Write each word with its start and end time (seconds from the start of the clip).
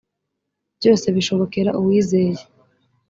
byose 0.77 1.05
bishobokera 1.15 1.71
uwizeye 1.79 2.41